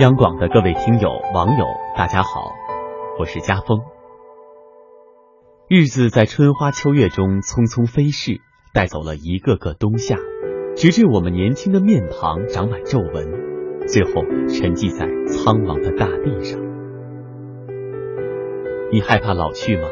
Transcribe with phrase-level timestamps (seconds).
[0.00, 2.54] 央广的各位听友、网友，大家好，
[3.18, 3.82] 我是家峰。
[5.68, 8.40] 日子在春花秋月中匆匆飞逝，
[8.72, 10.16] 带走了一个个冬夏，
[10.74, 16.58] 直至我们年轻的面庞长满皱纹，最后沉寂在苍茫的大地上。
[18.90, 19.82] 你害怕老去吗？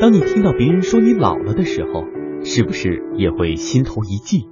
[0.00, 2.02] 当你听到别人说你老了的时候，
[2.42, 4.48] 是不是也会心头一悸？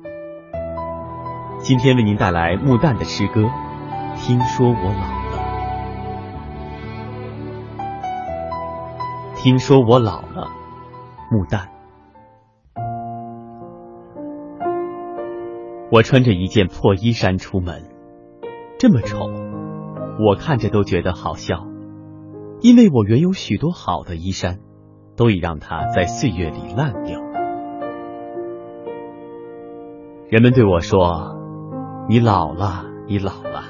[1.58, 3.50] 今天为您带来木旦的诗歌。
[4.24, 5.00] 听说我老
[5.30, 5.42] 了，
[9.34, 10.46] 听说我老了，
[11.28, 11.66] 木旦。
[15.90, 17.82] 我穿着一件破衣衫出门，
[18.78, 19.28] 这么丑，
[20.24, 21.66] 我看着都觉得好笑，
[22.60, 24.60] 因为我原有许多好的衣衫，
[25.16, 27.20] 都已让它在岁月里烂掉。
[30.28, 31.36] 人们对我说
[32.08, 33.64] ：“你老了，你老了。”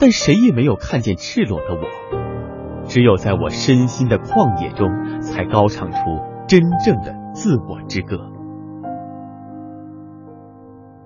[0.00, 5.98] 但谁也没有看见赤裸的我，只有在我身心的旷野中，才高唱出
[6.46, 8.30] 真正的自我之歌。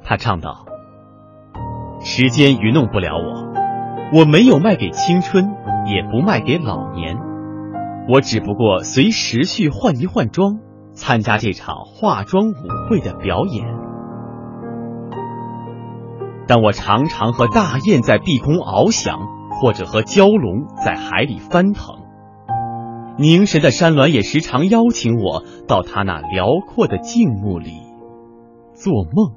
[0.02, 0.64] 他唱道
[2.00, 5.54] ：“时间愚弄不了我，我没有卖给青春，
[5.86, 7.18] 也不卖给老年，
[8.08, 10.60] 我只不过随时序换一换装，
[10.94, 13.66] 参加这场化妆舞会的表演。”
[16.48, 19.20] 但我常常和大雁在碧空翱翔，
[19.60, 21.96] 或者和蛟龙在海里翻腾。
[23.18, 27.72] 凝神的山峦也时常邀请我到它那辽阔的静穆里
[28.72, 29.34] 做梦。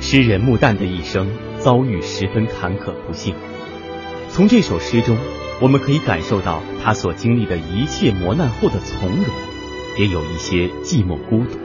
[0.00, 3.34] 诗人穆旦的一生遭遇十分坎坷不幸，
[4.28, 5.16] 从这首诗中。
[5.60, 9.24] 我们可以感受到他所经历的一切磨难后的从容，
[9.98, 11.58] 也有一些寂寞孤独。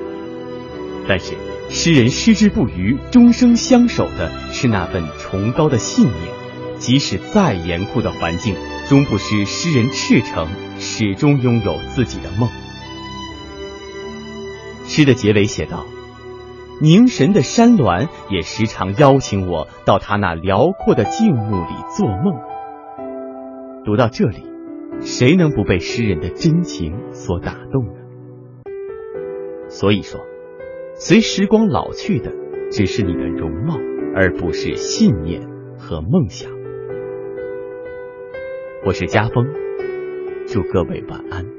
[1.07, 1.33] 但是，
[1.69, 6.39] 诗人矢志不渝、终生相守的是那份崇高的信念。
[6.77, 8.55] 即使再严酷的环境，
[8.87, 10.47] 终不失诗人赤诚，
[10.79, 12.47] 始终拥有自己的梦。
[14.87, 15.85] 诗的结尾写道
[16.79, 22.39] ：“凝神的山峦也时常邀请我到他那辽阔的静穆里做梦。”
[23.89, 24.43] 读到这里，
[25.01, 27.93] 谁能不被诗人的真情所打动呢？
[29.67, 30.21] 所以说，
[30.93, 32.31] 随时光老去的
[32.69, 33.79] 只是你的容貌，
[34.13, 35.41] 而不是信念
[35.79, 36.51] 和梦想。
[38.85, 39.47] 我是家峰，
[40.45, 41.58] 祝各位晚安。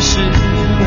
[0.00, 0.79] 是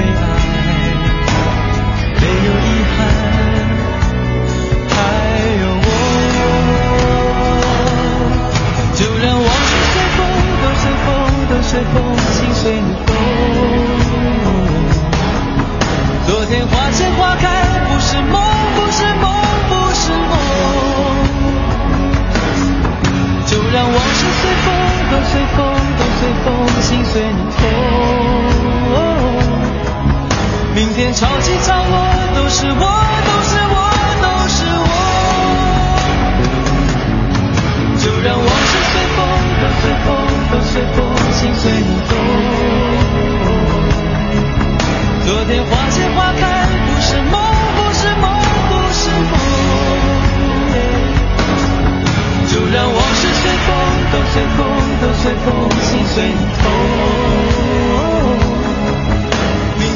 [56.13, 56.63] 风，心随你痛。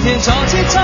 [0.03, 0.81] 天潮起潮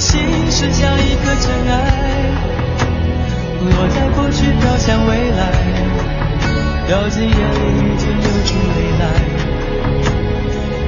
[0.00, 1.74] 事像一颗尘埃，
[3.64, 5.40] 落在过去飘向未来，
[6.86, 7.36] 掉进眼里
[7.98, 9.02] 就流出泪来。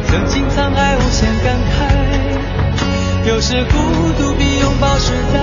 [0.06, 3.72] 曾经沧海无限感慨，有时孤
[4.16, 5.38] 独比拥抱实在。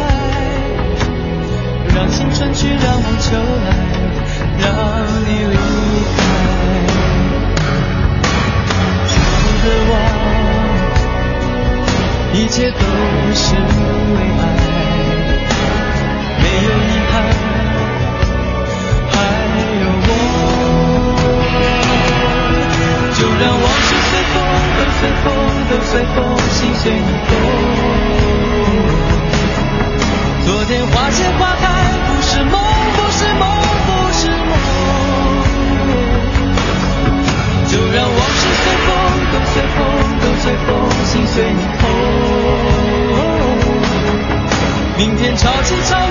[1.93, 3.69] 让青春去，让梦秋来，
[4.59, 4.67] 让
[5.25, 5.57] 你离
[6.15, 6.19] 开。
[9.63, 9.91] 的我，
[12.47, 12.79] 一切都
[13.35, 13.59] 是为
[14.39, 14.41] 爱，
[16.41, 17.13] 没有遗憾，
[45.49, 46.06] 明天